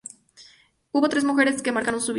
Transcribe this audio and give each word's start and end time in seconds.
Hubo 0.93 1.09
tres 1.09 1.23
mujeres 1.25 1.61
que 1.61 1.71
marcaron 1.71 2.01
su 2.01 2.07
vida. 2.07 2.09